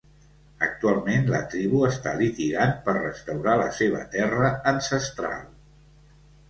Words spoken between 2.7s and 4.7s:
per restaurar la seva terra